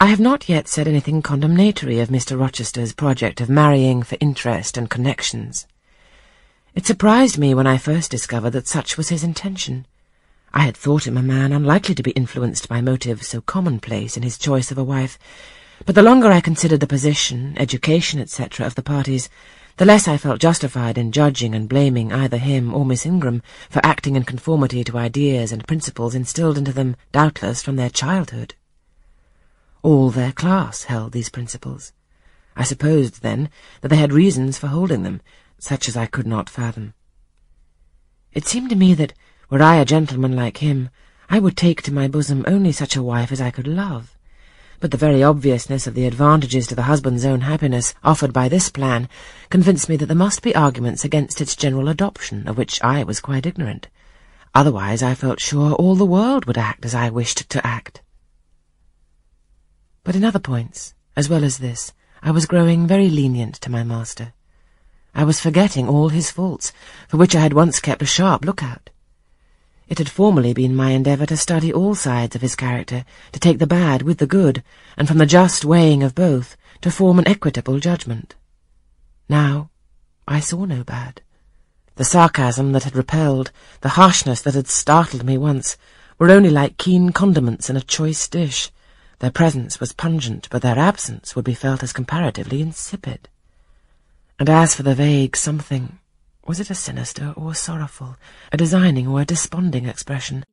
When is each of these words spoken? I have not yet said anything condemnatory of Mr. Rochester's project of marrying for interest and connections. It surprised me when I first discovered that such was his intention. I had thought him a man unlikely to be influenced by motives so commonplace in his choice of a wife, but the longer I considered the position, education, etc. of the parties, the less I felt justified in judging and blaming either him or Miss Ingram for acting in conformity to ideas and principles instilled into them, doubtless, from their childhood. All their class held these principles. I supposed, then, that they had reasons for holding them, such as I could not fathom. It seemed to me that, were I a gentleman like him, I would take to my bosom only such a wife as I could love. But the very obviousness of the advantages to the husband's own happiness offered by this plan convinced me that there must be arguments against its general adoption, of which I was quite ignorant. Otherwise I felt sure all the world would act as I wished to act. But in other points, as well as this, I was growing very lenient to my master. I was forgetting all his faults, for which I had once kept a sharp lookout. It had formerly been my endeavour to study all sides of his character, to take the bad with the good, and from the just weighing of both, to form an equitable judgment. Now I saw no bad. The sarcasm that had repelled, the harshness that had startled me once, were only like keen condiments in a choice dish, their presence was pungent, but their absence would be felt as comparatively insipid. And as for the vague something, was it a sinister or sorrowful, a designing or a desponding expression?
I 0.00 0.06
have 0.06 0.20
not 0.20 0.48
yet 0.48 0.68
said 0.68 0.86
anything 0.86 1.22
condemnatory 1.22 1.98
of 1.98 2.08
Mr. 2.08 2.38
Rochester's 2.38 2.92
project 2.92 3.40
of 3.40 3.48
marrying 3.48 4.04
for 4.04 4.16
interest 4.20 4.76
and 4.76 4.88
connections. 4.88 5.66
It 6.72 6.86
surprised 6.86 7.36
me 7.36 7.52
when 7.52 7.66
I 7.66 7.78
first 7.78 8.08
discovered 8.08 8.50
that 8.50 8.68
such 8.68 8.96
was 8.96 9.08
his 9.08 9.24
intention. 9.24 9.86
I 10.54 10.60
had 10.60 10.76
thought 10.76 11.08
him 11.08 11.16
a 11.16 11.22
man 11.22 11.52
unlikely 11.52 11.96
to 11.96 12.04
be 12.04 12.12
influenced 12.12 12.68
by 12.68 12.80
motives 12.80 13.26
so 13.26 13.40
commonplace 13.40 14.16
in 14.16 14.22
his 14.22 14.38
choice 14.38 14.70
of 14.70 14.78
a 14.78 14.84
wife, 14.84 15.18
but 15.84 15.96
the 15.96 16.04
longer 16.04 16.28
I 16.28 16.40
considered 16.40 16.78
the 16.78 16.86
position, 16.86 17.54
education, 17.58 18.20
etc. 18.20 18.66
of 18.66 18.76
the 18.76 18.84
parties, 18.84 19.28
the 19.78 19.84
less 19.84 20.06
I 20.06 20.16
felt 20.16 20.40
justified 20.40 20.96
in 20.96 21.10
judging 21.10 21.56
and 21.56 21.68
blaming 21.68 22.12
either 22.12 22.38
him 22.38 22.72
or 22.72 22.84
Miss 22.84 23.04
Ingram 23.04 23.42
for 23.68 23.84
acting 23.84 24.14
in 24.14 24.22
conformity 24.22 24.84
to 24.84 24.96
ideas 24.96 25.50
and 25.50 25.66
principles 25.66 26.14
instilled 26.14 26.56
into 26.56 26.72
them, 26.72 26.94
doubtless, 27.10 27.64
from 27.64 27.74
their 27.74 27.90
childhood. 27.90 28.54
All 29.82 30.10
their 30.10 30.32
class 30.32 30.84
held 30.84 31.12
these 31.12 31.28
principles. 31.28 31.92
I 32.56 32.64
supposed, 32.64 33.22
then, 33.22 33.50
that 33.80 33.88
they 33.88 33.96
had 33.96 34.12
reasons 34.12 34.58
for 34.58 34.66
holding 34.66 35.04
them, 35.04 35.20
such 35.58 35.88
as 35.88 35.96
I 35.96 36.06
could 36.06 36.26
not 36.26 36.50
fathom. 36.50 36.94
It 38.32 38.46
seemed 38.46 38.70
to 38.70 38.76
me 38.76 38.94
that, 38.94 39.14
were 39.48 39.62
I 39.62 39.76
a 39.76 39.84
gentleman 39.84 40.34
like 40.34 40.58
him, 40.58 40.90
I 41.30 41.38
would 41.38 41.56
take 41.56 41.82
to 41.82 41.92
my 41.92 42.08
bosom 42.08 42.44
only 42.46 42.72
such 42.72 42.96
a 42.96 43.02
wife 43.02 43.30
as 43.30 43.40
I 43.40 43.50
could 43.50 43.68
love. 43.68 44.16
But 44.80 44.90
the 44.90 44.96
very 44.96 45.22
obviousness 45.22 45.86
of 45.86 45.94
the 45.94 46.06
advantages 46.06 46.66
to 46.68 46.74
the 46.74 46.82
husband's 46.82 47.24
own 47.24 47.42
happiness 47.42 47.94
offered 48.02 48.32
by 48.32 48.48
this 48.48 48.70
plan 48.70 49.08
convinced 49.50 49.88
me 49.88 49.96
that 49.96 50.06
there 50.06 50.16
must 50.16 50.42
be 50.42 50.54
arguments 50.54 51.04
against 51.04 51.40
its 51.40 51.56
general 51.56 51.88
adoption, 51.88 52.48
of 52.48 52.56
which 52.56 52.82
I 52.82 53.02
was 53.04 53.20
quite 53.20 53.46
ignorant. 53.46 53.88
Otherwise 54.54 55.02
I 55.02 55.14
felt 55.14 55.40
sure 55.40 55.72
all 55.72 55.94
the 55.94 56.04
world 56.04 56.46
would 56.46 56.58
act 56.58 56.84
as 56.84 56.94
I 56.94 57.10
wished 57.10 57.48
to 57.50 57.66
act. 57.66 58.02
But 60.08 60.16
in 60.16 60.24
other 60.24 60.38
points, 60.38 60.94
as 61.16 61.28
well 61.28 61.44
as 61.44 61.58
this, 61.58 61.92
I 62.22 62.30
was 62.30 62.46
growing 62.46 62.86
very 62.86 63.10
lenient 63.10 63.56
to 63.56 63.70
my 63.70 63.84
master. 63.84 64.32
I 65.14 65.22
was 65.24 65.38
forgetting 65.38 65.86
all 65.86 66.08
his 66.08 66.30
faults, 66.30 66.72
for 67.08 67.18
which 67.18 67.36
I 67.36 67.40
had 67.40 67.52
once 67.52 67.78
kept 67.78 68.00
a 68.00 68.06
sharp 68.06 68.42
lookout. 68.42 68.88
It 69.86 69.98
had 69.98 70.08
formerly 70.08 70.54
been 70.54 70.74
my 70.74 70.92
endeavour 70.92 71.26
to 71.26 71.36
study 71.36 71.70
all 71.70 71.94
sides 71.94 72.34
of 72.34 72.40
his 72.40 72.56
character, 72.56 73.04
to 73.32 73.38
take 73.38 73.58
the 73.58 73.66
bad 73.66 74.00
with 74.00 74.16
the 74.16 74.26
good, 74.26 74.64
and 74.96 75.06
from 75.06 75.18
the 75.18 75.26
just 75.26 75.66
weighing 75.66 76.02
of 76.02 76.14
both, 76.14 76.56
to 76.80 76.90
form 76.90 77.18
an 77.18 77.28
equitable 77.28 77.78
judgment. 77.78 78.34
Now 79.28 79.68
I 80.26 80.40
saw 80.40 80.64
no 80.64 80.84
bad. 80.84 81.20
The 81.96 82.04
sarcasm 82.06 82.72
that 82.72 82.84
had 82.84 82.96
repelled, 82.96 83.52
the 83.82 83.90
harshness 83.90 84.40
that 84.40 84.54
had 84.54 84.68
startled 84.68 85.24
me 85.24 85.36
once, 85.36 85.76
were 86.18 86.30
only 86.30 86.48
like 86.48 86.78
keen 86.78 87.12
condiments 87.12 87.68
in 87.68 87.76
a 87.76 87.82
choice 87.82 88.26
dish, 88.26 88.70
their 89.18 89.30
presence 89.30 89.80
was 89.80 89.92
pungent, 89.92 90.48
but 90.50 90.62
their 90.62 90.78
absence 90.78 91.34
would 91.34 91.44
be 91.44 91.54
felt 91.54 91.82
as 91.82 91.92
comparatively 91.92 92.60
insipid. 92.60 93.28
And 94.38 94.48
as 94.48 94.74
for 94.74 94.84
the 94.84 94.94
vague 94.94 95.36
something, 95.36 95.98
was 96.46 96.60
it 96.60 96.70
a 96.70 96.74
sinister 96.74 97.34
or 97.36 97.54
sorrowful, 97.54 98.16
a 98.52 98.56
designing 98.56 99.08
or 99.08 99.20
a 99.20 99.24
desponding 99.24 99.86
expression? 99.86 100.44